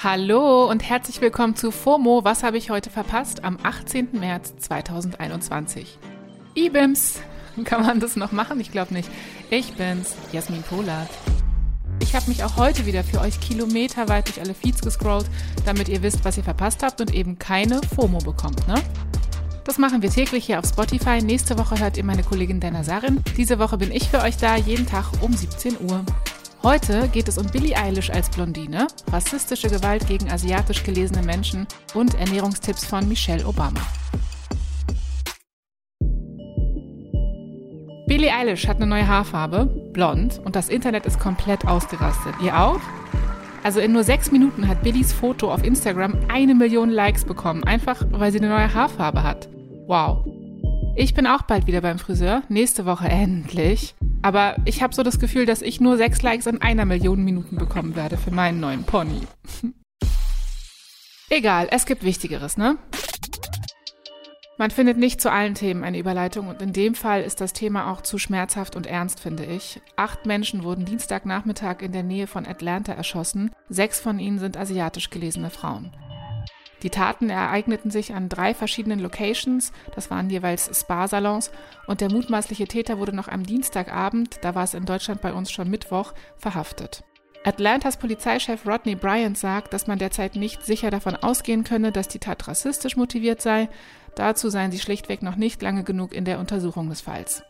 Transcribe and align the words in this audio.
Hallo 0.00 0.70
und 0.70 0.88
herzlich 0.88 1.20
willkommen 1.20 1.56
zu 1.56 1.72
FOMO. 1.72 2.22
Was 2.22 2.44
habe 2.44 2.56
ich 2.56 2.70
heute 2.70 2.88
verpasst? 2.88 3.42
Am 3.42 3.58
18. 3.60 4.10
März 4.12 4.54
2021. 4.58 5.98
IBIMS. 6.54 7.20
Kann 7.64 7.84
man 7.84 7.98
das 7.98 8.14
noch 8.14 8.30
machen? 8.30 8.60
Ich 8.60 8.70
glaube 8.70 8.94
nicht. 8.94 9.10
Ich 9.50 9.72
bin's, 9.72 10.14
Jasmin 10.30 10.62
Polat. 10.62 11.08
Ich 12.00 12.14
habe 12.14 12.28
mich 12.28 12.44
auch 12.44 12.56
heute 12.58 12.86
wieder 12.86 13.02
für 13.02 13.20
euch 13.20 13.40
kilometerweit 13.40 14.28
durch 14.28 14.40
alle 14.40 14.54
Feeds 14.54 14.82
gescrollt, 14.82 15.26
damit 15.66 15.88
ihr 15.88 16.00
wisst, 16.00 16.24
was 16.24 16.36
ihr 16.36 16.44
verpasst 16.44 16.84
habt 16.84 17.00
und 17.00 17.12
eben 17.12 17.36
keine 17.40 17.80
FOMO 17.96 18.18
bekommt, 18.18 18.68
ne? 18.68 18.76
Das 19.64 19.78
machen 19.78 20.00
wir 20.00 20.10
täglich 20.10 20.46
hier 20.46 20.60
auf 20.60 20.66
Spotify. 20.66 21.20
Nächste 21.20 21.58
Woche 21.58 21.80
hört 21.80 21.96
ihr 21.96 22.04
meine 22.04 22.22
Kollegin 22.22 22.60
Dana 22.60 22.84
Sarin. 22.84 23.24
Diese 23.36 23.58
Woche 23.58 23.78
bin 23.78 23.90
ich 23.90 24.08
für 24.08 24.22
euch 24.22 24.36
da, 24.36 24.54
jeden 24.54 24.86
Tag 24.86 25.06
um 25.22 25.32
17 25.32 25.76
Uhr. 25.90 26.04
Heute 26.64 27.08
geht 27.08 27.28
es 27.28 27.38
um 27.38 27.46
Billie 27.46 27.76
Eilish 27.76 28.10
als 28.10 28.28
Blondine, 28.30 28.88
rassistische 29.12 29.68
Gewalt 29.68 30.08
gegen 30.08 30.28
asiatisch 30.28 30.82
gelesene 30.82 31.22
Menschen 31.22 31.68
und 31.94 32.14
Ernährungstipps 32.14 32.84
von 32.84 33.08
Michelle 33.08 33.46
Obama. 33.46 33.80
Billie 38.08 38.32
Eilish 38.34 38.66
hat 38.66 38.78
eine 38.78 38.86
neue 38.86 39.06
Haarfarbe, 39.06 39.66
blond, 39.92 40.40
und 40.44 40.56
das 40.56 40.68
Internet 40.68 41.06
ist 41.06 41.20
komplett 41.20 41.64
ausgerastet. 41.64 42.34
Ihr 42.42 42.58
auch? 42.58 42.80
Also 43.62 43.78
in 43.78 43.92
nur 43.92 44.02
sechs 44.02 44.32
Minuten 44.32 44.66
hat 44.66 44.82
Billies 44.82 45.12
Foto 45.12 45.52
auf 45.52 45.62
Instagram 45.62 46.16
eine 46.28 46.56
Million 46.56 46.90
Likes 46.90 47.24
bekommen, 47.24 47.62
einfach 47.64 48.04
weil 48.10 48.32
sie 48.32 48.38
eine 48.38 48.48
neue 48.48 48.74
Haarfarbe 48.74 49.22
hat. 49.22 49.48
Wow. 49.86 50.24
Ich 50.96 51.14
bin 51.14 51.28
auch 51.28 51.42
bald 51.42 51.68
wieder 51.68 51.82
beim 51.82 52.00
Friseur, 52.00 52.42
nächste 52.48 52.84
Woche 52.84 53.08
endlich. 53.08 53.94
Aber 54.22 54.56
ich 54.64 54.82
habe 54.82 54.94
so 54.94 55.02
das 55.02 55.18
Gefühl, 55.20 55.46
dass 55.46 55.62
ich 55.62 55.80
nur 55.80 55.96
sechs 55.96 56.22
Likes 56.22 56.46
in 56.46 56.60
einer 56.60 56.84
Million 56.84 57.24
Minuten 57.24 57.56
bekommen 57.56 57.94
werde 57.96 58.16
für 58.16 58.30
meinen 58.30 58.60
neuen 58.60 58.84
Pony. 58.84 59.20
Egal, 61.30 61.68
es 61.70 61.86
gibt 61.86 62.02
Wichtigeres, 62.04 62.56
ne? 62.56 62.78
Man 64.56 64.72
findet 64.72 64.98
nicht 64.98 65.20
zu 65.20 65.30
allen 65.30 65.54
Themen 65.54 65.84
eine 65.84 65.98
Überleitung 65.98 66.48
und 66.48 66.60
in 66.60 66.72
dem 66.72 66.96
Fall 66.96 67.22
ist 67.22 67.40
das 67.40 67.52
Thema 67.52 67.92
auch 67.92 68.00
zu 68.00 68.18
schmerzhaft 68.18 68.74
und 68.74 68.88
ernst, 68.88 69.20
finde 69.20 69.44
ich. 69.44 69.80
Acht 69.94 70.26
Menschen 70.26 70.64
wurden 70.64 70.84
Dienstagnachmittag 70.84 71.80
in 71.80 71.92
der 71.92 72.02
Nähe 72.02 72.26
von 72.26 72.44
Atlanta 72.44 72.92
erschossen. 72.92 73.52
Sechs 73.68 74.00
von 74.00 74.18
ihnen 74.18 74.40
sind 74.40 74.56
asiatisch 74.56 75.10
gelesene 75.10 75.50
Frauen. 75.50 75.92
Die 76.82 76.90
Taten 76.90 77.28
ereigneten 77.28 77.90
sich 77.90 78.14
an 78.14 78.28
drei 78.28 78.54
verschiedenen 78.54 79.00
Locations, 79.00 79.72
das 79.94 80.10
waren 80.10 80.30
jeweils 80.30 80.70
Spa-Salons, 80.72 81.50
und 81.86 82.00
der 82.00 82.10
mutmaßliche 82.10 82.68
Täter 82.68 82.98
wurde 82.98 83.14
noch 83.14 83.28
am 83.28 83.44
Dienstagabend, 83.44 84.38
da 84.42 84.54
war 84.54 84.64
es 84.64 84.74
in 84.74 84.84
Deutschland 84.84 85.20
bei 85.20 85.32
uns 85.32 85.50
schon 85.50 85.70
Mittwoch, 85.70 86.12
verhaftet. 86.36 87.02
Atlantas 87.44 87.96
Polizeichef 87.96 88.66
Rodney 88.66 88.94
Bryant 88.94 89.38
sagt, 89.38 89.72
dass 89.72 89.86
man 89.86 89.98
derzeit 89.98 90.36
nicht 90.36 90.64
sicher 90.64 90.90
davon 90.90 91.16
ausgehen 91.16 91.64
könne, 91.64 91.92
dass 91.92 92.08
die 92.08 92.18
Tat 92.18 92.46
rassistisch 92.46 92.96
motiviert 92.96 93.40
sei. 93.40 93.68
Dazu 94.16 94.50
seien 94.50 94.72
sie 94.72 94.80
schlichtweg 94.80 95.22
noch 95.22 95.36
nicht 95.36 95.62
lange 95.62 95.84
genug 95.84 96.12
in 96.12 96.24
der 96.24 96.40
Untersuchung 96.40 96.88
des 96.88 97.00
Falls. 97.00 97.42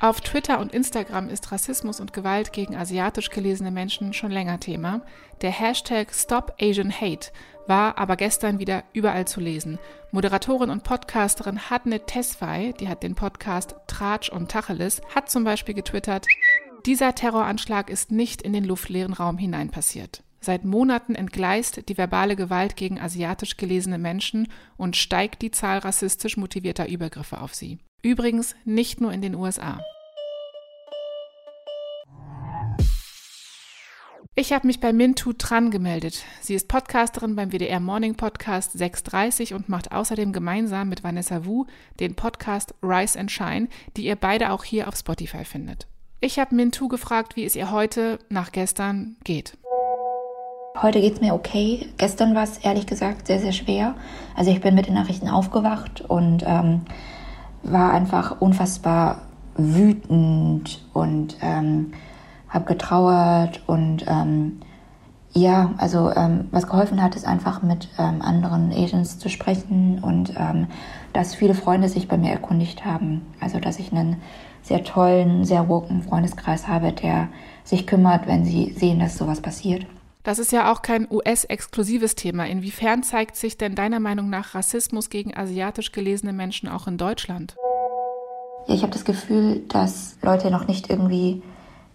Auf 0.00 0.20
Twitter 0.20 0.60
und 0.60 0.72
Instagram 0.72 1.28
ist 1.28 1.50
Rassismus 1.50 1.98
und 1.98 2.12
Gewalt 2.12 2.52
gegen 2.52 2.76
asiatisch 2.76 3.30
gelesene 3.30 3.72
Menschen 3.72 4.12
schon 4.12 4.30
länger 4.30 4.60
Thema. 4.60 5.02
Der 5.40 5.50
Hashtag 5.50 6.14
StopAsianHate 6.14 7.32
war 7.66 7.98
aber 7.98 8.14
gestern 8.14 8.60
wieder 8.60 8.84
überall 8.92 9.26
zu 9.26 9.40
lesen. 9.40 9.80
Moderatorin 10.12 10.70
und 10.70 10.84
Podcasterin 10.84 11.68
Hadne 11.68 12.06
Tesfay, 12.06 12.74
die 12.74 12.88
hat 12.88 13.02
den 13.02 13.16
Podcast 13.16 13.74
Tratsch 13.88 14.28
und 14.28 14.48
Tacheles, 14.48 15.02
hat 15.12 15.30
zum 15.30 15.42
Beispiel 15.42 15.74
getwittert, 15.74 16.28
dieser 16.86 17.16
Terroranschlag 17.16 17.90
ist 17.90 18.12
nicht 18.12 18.40
in 18.40 18.52
den 18.52 18.64
luftleeren 18.64 19.14
Raum 19.14 19.36
hinein 19.36 19.70
passiert. 19.70 20.22
Seit 20.40 20.64
Monaten 20.64 21.16
entgleist 21.16 21.88
die 21.88 21.98
verbale 21.98 22.36
Gewalt 22.36 22.76
gegen 22.76 23.00
asiatisch 23.00 23.56
gelesene 23.56 23.98
Menschen 23.98 24.46
und 24.76 24.96
steigt 24.96 25.42
die 25.42 25.50
Zahl 25.50 25.78
rassistisch 25.78 26.36
motivierter 26.36 26.88
Übergriffe 26.88 27.40
auf 27.40 27.52
sie. 27.52 27.80
Übrigens 28.02 28.54
nicht 28.64 29.00
nur 29.00 29.12
in 29.12 29.22
den 29.22 29.34
USA. 29.34 29.80
Ich 34.36 34.52
habe 34.52 34.68
mich 34.68 34.78
bei 34.78 34.92
Mintu 34.92 35.32
Tran 35.32 35.72
gemeldet. 35.72 36.22
Sie 36.40 36.54
ist 36.54 36.68
Podcasterin 36.68 37.34
beim 37.34 37.50
WDR 37.50 37.80
Morning 37.80 38.14
Podcast 38.14 38.78
630 38.78 39.52
und 39.52 39.68
macht 39.68 39.90
außerdem 39.90 40.32
gemeinsam 40.32 40.88
mit 40.88 41.02
Vanessa 41.02 41.44
Wu 41.44 41.66
den 41.98 42.14
Podcast 42.14 42.72
Rise 42.84 43.18
and 43.18 43.32
Shine, 43.32 43.66
die 43.96 44.04
ihr 44.04 44.14
beide 44.14 44.52
auch 44.52 44.62
hier 44.62 44.86
auf 44.86 44.94
Spotify 44.94 45.44
findet. 45.44 45.88
Ich 46.20 46.38
habe 46.38 46.54
Mintu 46.54 46.86
gefragt, 46.86 47.34
wie 47.34 47.44
es 47.44 47.56
ihr 47.56 47.72
heute 47.72 48.20
nach 48.28 48.52
gestern 48.52 49.16
geht. 49.24 49.58
Heute 50.80 51.00
geht 51.00 51.14
es 51.14 51.20
mir 51.20 51.34
okay. 51.34 51.88
Gestern 51.96 52.36
war 52.36 52.44
es 52.44 52.58
ehrlich 52.58 52.86
gesagt 52.86 53.26
sehr, 53.26 53.40
sehr 53.40 53.52
schwer. 53.52 53.96
Also 54.36 54.52
ich 54.52 54.60
bin 54.60 54.76
mit 54.76 54.86
den 54.86 54.94
Nachrichten 54.94 55.28
aufgewacht 55.28 56.02
und 56.02 56.44
ähm, 56.46 56.82
war 57.62 57.92
einfach 57.92 58.40
unfassbar 58.40 59.22
wütend 59.56 60.84
und 60.92 61.36
ähm, 61.40 61.92
habe 62.48 62.64
getrauert 62.64 63.62
und 63.66 64.04
ähm, 64.06 64.60
ja, 65.32 65.74
also 65.76 66.10
ähm, 66.14 66.48
was 66.50 66.66
geholfen 66.66 67.02
hat, 67.02 67.14
ist 67.14 67.26
einfach 67.26 67.62
mit 67.62 67.88
ähm, 67.98 68.22
anderen 68.22 68.72
Agents 68.72 69.18
zu 69.18 69.28
sprechen 69.28 69.98
und 70.02 70.34
ähm, 70.36 70.68
dass 71.12 71.34
viele 71.34 71.54
Freunde 71.54 71.88
sich 71.88 72.08
bei 72.08 72.16
mir 72.16 72.32
erkundigt 72.32 72.84
haben. 72.84 73.26
Also 73.40 73.60
dass 73.60 73.78
ich 73.78 73.92
einen 73.92 74.16
sehr 74.62 74.84
tollen, 74.84 75.44
sehr 75.44 75.68
woken 75.68 76.02
Freundeskreis 76.02 76.66
habe, 76.66 76.92
der 76.92 77.28
sich 77.64 77.86
kümmert, 77.86 78.26
wenn 78.26 78.44
sie 78.44 78.72
sehen, 78.72 78.98
dass 78.98 79.18
sowas 79.18 79.40
passiert. 79.40 79.86
Das 80.28 80.38
ist 80.38 80.52
ja 80.52 80.70
auch 80.70 80.82
kein 80.82 81.08
US-exklusives 81.10 82.14
Thema. 82.14 82.44
Inwiefern 82.44 83.02
zeigt 83.02 83.34
sich 83.34 83.56
denn 83.56 83.74
deiner 83.74 83.98
Meinung 83.98 84.28
nach 84.28 84.54
Rassismus 84.54 85.08
gegen 85.08 85.34
asiatisch 85.34 85.90
gelesene 85.90 86.34
Menschen 86.34 86.68
auch 86.68 86.86
in 86.86 86.98
Deutschland? 86.98 87.56
Ja, 88.66 88.74
ich 88.74 88.82
habe 88.82 88.92
das 88.92 89.06
Gefühl, 89.06 89.62
dass 89.68 90.18
Leute 90.20 90.50
noch 90.50 90.66
nicht 90.66 90.90
irgendwie 90.90 91.42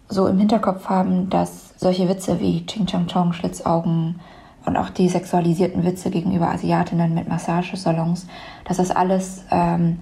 so 0.08 0.26
im 0.26 0.36
Hinterkopf 0.36 0.86
haben, 0.86 1.30
dass 1.30 1.74
solche 1.76 2.08
Witze 2.08 2.40
wie 2.40 2.66
Ching 2.66 2.86
Chang 2.86 3.06
Chong, 3.06 3.34
Schlitzaugen 3.34 4.18
und 4.66 4.76
auch 4.76 4.90
die 4.90 5.08
sexualisierten 5.08 5.84
Witze 5.84 6.10
gegenüber 6.10 6.48
Asiatinnen 6.48 7.14
mit 7.14 7.28
Massagesalons, 7.28 8.26
dass 8.64 8.78
das 8.78 8.90
alles 8.90 9.44
ähm, 9.52 10.00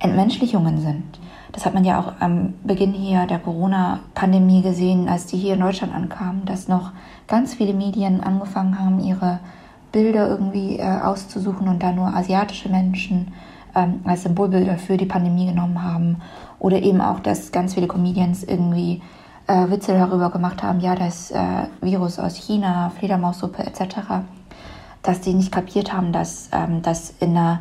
Entmenschlichungen 0.00 0.82
sind. 0.82 1.19
Das 1.52 1.66
hat 1.66 1.74
man 1.74 1.84
ja 1.84 1.98
auch 2.00 2.12
am 2.20 2.54
Beginn 2.62 2.92
hier 2.92 3.26
der 3.26 3.38
Corona-Pandemie 3.38 4.62
gesehen, 4.62 5.08
als 5.08 5.26
die 5.26 5.36
hier 5.36 5.54
in 5.54 5.60
Deutschland 5.60 5.94
ankamen, 5.94 6.44
dass 6.44 6.68
noch 6.68 6.92
ganz 7.26 7.54
viele 7.54 7.74
Medien 7.74 8.20
angefangen 8.20 8.78
haben, 8.78 9.00
ihre 9.00 9.40
Bilder 9.92 10.28
irgendwie 10.28 10.78
äh, 10.78 11.00
auszusuchen 11.00 11.68
und 11.68 11.82
da 11.82 11.92
nur 11.92 12.14
asiatische 12.14 12.68
Menschen 12.68 13.32
ähm, 13.74 14.00
als 14.04 14.22
Symbolbilder 14.22 14.78
für 14.78 14.96
die 14.96 15.06
Pandemie 15.06 15.46
genommen 15.46 15.82
haben. 15.82 16.20
Oder 16.58 16.80
eben 16.82 17.00
auch, 17.00 17.20
dass 17.20 17.52
ganz 17.52 17.74
viele 17.74 17.88
Comedians 17.88 18.44
irgendwie 18.44 19.02
äh, 19.46 19.70
Witze 19.70 19.94
darüber 19.94 20.30
gemacht 20.30 20.62
haben, 20.62 20.80
ja, 20.80 20.94
das 20.94 21.30
äh, 21.30 21.66
Virus 21.80 22.18
aus 22.18 22.36
China, 22.36 22.90
Fledermaussuppe 22.98 23.64
etc., 23.64 24.22
dass 25.02 25.20
die 25.22 25.32
nicht 25.32 25.50
kapiert 25.50 25.92
haben, 25.92 26.12
dass 26.12 26.50
ähm, 26.52 26.82
das 26.82 27.14
in 27.20 27.30
einer 27.30 27.60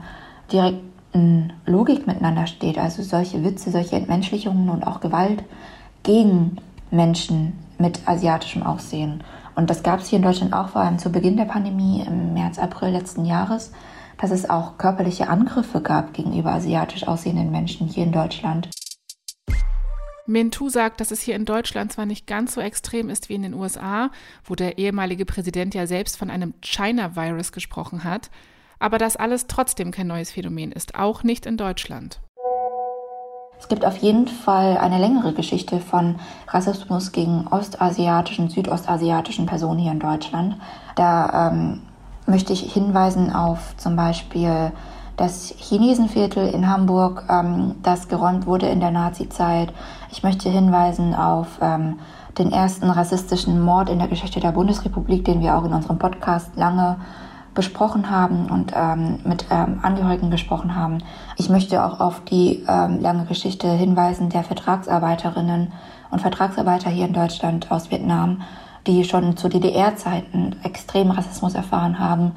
direkten 0.51 0.88
Logik 1.65 2.07
miteinander 2.07 2.47
steht. 2.47 2.77
Also 2.77 3.03
solche 3.03 3.43
Witze, 3.43 3.71
solche 3.71 3.95
Entmenschlichungen 3.95 4.69
und 4.69 4.85
auch 4.85 4.99
Gewalt 4.99 5.43
gegen 6.03 6.57
Menschen 6.91 7.53
mit 7.77 8.07
asiatischem 8.07 8.63
Aussehen. 8.63 9.23
Und 9.55 9.69
das 9.69 9.83
gab 9.83 9.99
es 9.99 10.07
hier 10.07 10.17
in 10.17 10.23
Deutschland 10.23 10.53
auch, 10.53 10.69
vor 10.69 10.81
allem 10.81 10.99
zu 10.99 11.11
Beginn 11.11 11.37
der 11.37 11.45
Pandemie 11.45 12.03
im 12.05 12.33
März, 12.33 12.59
April 12.59 12.91
letzten 12.91 13.25
Jahres, 13.25 13.71
dass 14.17 14.31
es 14.31 14.49
auch 14.49 14.77
körperliche 14.77 15.29
Angriffe 15.29 15.81
gab 15.81 16.13
gegenüber 16.13 16.51
asiatisch 16.51 17.07
aussehenden 17.07 17.51
Menschen 17.51 17.87
hier 17.87 18.03
in 18.03 18.11
Deutschland. 18.11 18.69
Mintu 20.29 20.69
sagt, 20.69 21.01
dass 21.01 21.11
es 21.11 21.21
hier 21.21 21.35
in 21.35 21.45
Deutschland 21.45 21.91
zwar 21.91 22.05
nicht 22.05 22.27
ganz 22.27 22.53
so 22.53 22.61
extrem 22.61 23.09
ist 23.09 23.29
wie 23.29 23.35
in 23.35 23.41
den 23.41 23.55
USA, 23.55 24.11
wo 24.45 24.53
der 24.55 24.77
ehemalige 24.77 25.25
Präsident 25.25 25.73
ja 25.73 25.87
selbst 25.87 26.17
von 26.17 26.29
einem 26.29 26.53
China-Virus 26.61 27.51
gesprochen 27.51 28.03
hat, 28.03 28.29
aber 28.79 28.97
dass 28.97 29.15
alles 29.15 29.47
trotzdem 29.47 29.91
kein 29.91 30.07
neues 30.07 30.31
Phänomen 30.31 30.71
ist, 30.71 30.95
auch 30.95 31.23
nicht 31.23 31.45
in 31.45 31.57
Deutschland. 31.57 32.19
Es 33.59 33.67
gibt 33.67 33.85
auf 33.85 33.97
jeden 33.97 34.27
Fall 34.27 34.77
eine 34.77 34.97
längere 34.97 35.33
Geschichte 35.33 35.79
von 35.79 36.15
Rassismus 36.47 37.11
gegen 37.11 37.45
ostasiatischen, 37.47 38.49
südostasiatischen 38.49 39.45
Personen 39.45 39.79
hier 39.79 39.91
in 39.91 39.99
Deutschland. 39.99 40.55
Da 40.95 41.49
ähm, 41.51 41.81
möchte 42.25 42.53
ich 42.53 42.71
hinweisen 42.71 43.33
auf 43.35 43.75
zum 43.75 43.97
Beispiel 43.97 44.71
das 45.17 45.53
Chinesenviertel 45.57 46.47
in 46.47 46.69
Hamburg, 46.69 47.25
ähm, 47.29 47.75
das 47.83 48.07
geräumt 48.07 48.47
wurde 48.47 48.67
in 48.67 48.79
der 48.79 48.91
Nazizeit. 48.91 49.73
Ich 50.09 50.23
möchte 50.23 50.49
hinweisen 50.49 51.13
auf 51.13 51.59
ähm, 51.61 51.99
den 52.37 52.53
ersten 52.53 52.89
rassistischen 52.89 53.59
Mord 53.59 53.89
in 53.89 53.99
der 53.99 54.07
Geschichte 54.07 54.39
der 54.39 54.53
Bundesrepublik, 54.53 55.25
den 55.25 55.41
wir 55.41 55.57
auch 55.57 55.65
in 55.65 55.73
unserem 55.73 55.99
Podcast 55.99 56.55
lange 56.55 56.95
besprochen 57.59 58.09
haben 58.09 58.45
und 58.49 58.71
ähm, 58.73 59.19
mit 59.25 59.47
ähm, 59.51 59.81
Angehörigen 59.81 60.31
gesprochen 60.31 60.77
haben. 60.77 60.99
Ich 61.35 61.49
möchte 61.49 61.83
auch 61.83 61.99
auf 61.99 62.21
die 62.23 62.63
ähm, 62.69 63.01
lange 63.01 63.25
Geschichte 63.25 63.67
hinweisen 63.69 64.29
der 64.29 64.45
Vertragsarbeiterinnen 64.45 65.73
und 66.09 66.21
Vertragsarbeiter 66.21 66.89
hier 66.89 67.05
in 67.07 67.11
Deutschland 67.11 67.69
aus 67.69 67.91
Vietnam, 67.91 68.43
die 68.87 69.03
schon 69.03 69.35
zu 69.35 69.49
DDR-Zeiten 69.49 70.55
extremen 70.63 71.11
Rassismus 71.11 71.53
erfahren 71.53 71.99
haben, 71.99 72.31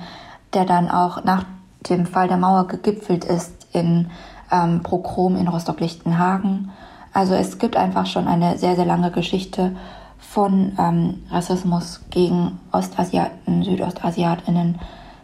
der 0.54 0.64
dann 0.64 0.90
auch 0.90 1.22
nach 1.22 1.44
dem 1.88 2.04
Fall 2.04 2.26
der 2.26 2.36
Mauer 2.36 2.66
gegipfelt 2.66 3.24
ist 3.24 3.68
in 3.72 4.10
ähm, 4.50 4.82
Prochrom 4.82 5.36
in 5.36 5.46
Rostock-Lichtenhagen. 5.46 6.72
Also 7.12 7.34
es 7.34 7.60
gibt 7.60 7.76
einfach 7.76 8.06
schon 8.06 8.26
eine 8.26 8.58
sehr, 8.58 8.74
sehr 8.74 8.86
lange 8.86 9.12
Geschichte 9.12 9.76
von 10.18 10.72
ähm, 10.80 11.22
Rassismus 11.30 12.00
gegen 12.10 12.58
Ostasiaten, 12.72 13.62
Südostasiatinnen 13.62 14.80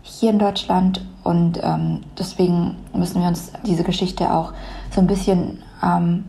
hier 0.08 0.30
in 0.30 0.38
Deutschland. 0.38 1.04
Und 1.24 1.60
ähm, 1.62 2.00
deswegen 2.18 2.76
müssen 2.94 3.20
wir 3.20 3.28
uns 3.28 3.52
diese 3.66 3.84
Geschichte 3.84 4.32
auch 4.32 4.52
so 4.90 5.00
ein 5.00 5.06
bisschen 5.06 5.62
ähm, 5.82 6.24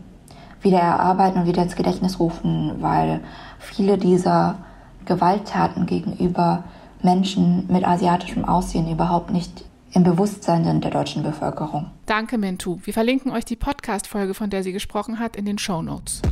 wieder 0.60 0.78
erarbeiten 0.78 1.40
und 1.40 1.46
wieder 1.46 1.62
ins 1.62 1.76
Gedächtnis 1.76 2.20
rufen, 2.20 2.74
weil 2.80 3.20
viele 3.58 3.98
dieser 3.98 4.58
Gewalttaten 5.06 5.86
gegenüber 5.86 6.64
Menschen 7.02 7.66
mit 7.68 7.86
asiatischem 7.86 8.44
Aussehen 8.44 8.90
überhaupt 8.90 9.30
nicht 9.30 9.64
im 9.92 10.04
Bewusstsein 10.04 10.64
sind 10.64 10.84
der 10.84 10.92
deutschen 10.92 11.22
Bevölkerung. 11.22 11.90
Danke, 12.06 12.38
Mintu. 12.38 12.78
Wir 12.84 12.92
verlinken 12.92 13.32
euch 13.32 13.44
die 13.44 13.56
Podcast-Folge, 13.56 14.34
von 14.34 14.50
der 14.50 14.62
sie 14.62 14.72
gesprochen 14.72 15.18
hat, 15.18 15.34
in 15.34 15.44
den 15.44 15.58
Show 15.58 15.82
Notes. 15.82 16.22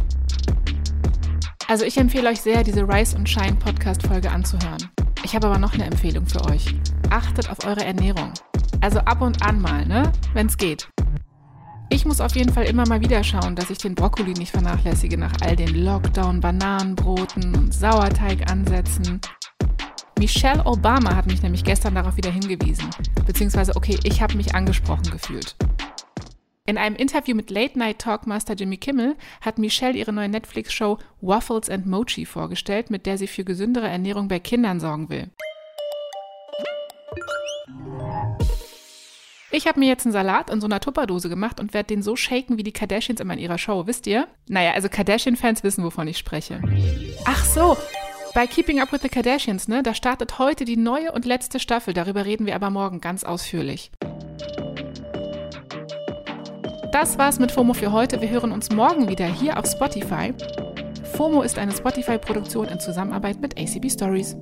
Also 1.66 1.84
ich 1.84 1.98
empfehle 1.98 2.28
euch 2.30 2.40
sehr, 2.40 2.62
diese 2.62 2.88
Rise 2.88 3.16
und 3.16 3.28
Shine 3.28 3.56
Podcast-Folge 3.56 4.30
anzuhören. 4.30 4.88
Ich 5.28 5.34
habe 5.34 5.48
aber 5.48 5.58
noch 5.58 5.75
eine 5.75 5.84
Empfehlung 5.84 6.25
für 6.25 6.42
euch. 6.46 6.75
Achtet 7.10 7.50
auf 7.50 7.66
eure 7.66 7.84
Ernährung. 7.84 8.32
Also 8.80 9.00
ab 9.00 9.20
und 9.20 9.42
an 9.42 9.60
mal, 9.60 9.84
ne? 9.84 10.10
Wenn's 10.32 10.56
geht. 10.56 10.88
Ich 11.90 12.06
muss 12.06 12.22
auf 12.22 12.34
jeden 12.34 12.50
Fall 12.50 12.64
immer 12.64 12.88
mal 12.88 13.02
wieder 13.02 13.22
schauen, 13.22 13.54
dass 13.54 13.69
ich 13.69 13.76
den 13.76 13.94
Brokkoli 13.94 14.32
nicht 14.32 14.52
vernachlässige 14.52 15.19
nach 15.19 15.34
all 15.42 15.54
den 15.54 15.84
Lockdown-Bananenbroten 15.84 17.54
und 17.54 17.75
Sauerteigansätzen. 17.75 19.20
Michelle 20.19 20.64
Obama 20.64 21.14
hat 21.14 21.26
mich 21.26 21.42
nämlich 21.42 21.62
gestern 21.62 21.96
darauf 21.96 22.16
wieder 22.16 22.30
hingewiesen. 22.30 22.88
Beziehungsweise, 23.26 23.76
okay, 23.76 23.98
ich 24.04 24.22
habe 24.22 24.34
mich 24.34 24.54
angesprochen 24.54 25.10
gefühlt. 25.10 25.56
In 26.68 26.76
einem 26.76 26.96
Interview 26.96 27.34
mit 27.34 27.48
Late 27.48 27.78
Night 27.78 27.98
Talkmaster 27.98 28.52
Jimmy 28.52 28.76
Kimmel 28.76 29.16
hat 29.40 29.56
Michelle 29.56 29.96
ihre 29.96 30.12
neue 30.12 30.28
Netflix-Show 30.28 30.98
Waffles 31.22 31.70
and 31.70 31.86
Mochi 31.86 32.26
vorgestellt, 32.26 32.90
mit 32.90 33.06
der 33.06 33.16
sie 33.16 33.26
für 33.26 33.42
gesündere 33.42 33.88
Ernährung 33.88 34.28
bei 34.28 34.38
Kindern 34.38 34.78
sorgen 34.78 35.08
will. 35.08 35.30
Ich 39.50 39.66
habe 39.66 39.80
mir 39.80 39.88
jetzt 39.88 40.04
einen 40.04 40.12
Salat 40.12 40.50
in 40.50 40.60
so 40.60 40.66
einer 40.66 40.80
Tupperdose 40.80 41.30
gemacht 41.30 41.58
und 41.58 41.72
werde 41.72 41.86
den 41.86 42.02
so 42.02 42.16
shaken 42.16 42.58
wie 42.58 42.64
die 42.64 42.72
Kardashians 42.72 43.22
immer 43.22 43.32
in 43.32 43.40
ihrer 43.40 43.56
Show, 43.56 43.86
wisst 43.86 44.06
ihr? 44.06 44.28
Naja, 44.46 44.72
also 44.72 44.90
Kardashian-Fans 44.90 45.64
wissen, 45.64 45.84
wovon 45.84 46.06
ich 46.06 46.18
spreche. 46.18 46.60
Ach 47.24 47.46
so, 47.46 47.78
bei 48.34 48.46
Keeping 48.46 48.82
Up 48.82 48.92
with 48.92 49.00
the 49.00 49.08
Kardashians, 49.08 49.68
ne, 49.68 49.82
da 49.82 49.94
startet 49.94 50.38
heute 50.38 50.66
die 50.66 50.76
neue 50.76 51.12
und 51.12 51.24
letzte 51.24 51.60
Staffel, 51.60 51.94
darüber 51.94 52.26
reden 52.26 52.44
wir 52.44 52.54
aber 52.54 52.68
morgen 52.68 53.00
ganz 53.00 53.24
ausführlich. 53.24 53.90
Das 57.00 57.16
war's 57.16 57.38
mit 57.38 57.52
FOMO 57.52 57.74
für 57.74 57.92
heute. 57.92 58.20
Wir 58.20 58.28
hören 58.28 58.50
uns 58.50 58.72
morgen 58.72 59.08
wieder 59.08 59.26
hier 59.26 59.56
auf 59.56 59.66
Spotify. 59.66 60.34
FOMO 61.12 61.42
ist 61.42 61.56
eine 61.56 61.70
Spotify-Produktion 61.70 62.66
in 62.66 62.80
Zusammenarbeit 62.80 63.40
mit 63.40 63.56
ACB 63.56 63.88
Stories. 63.88 64.36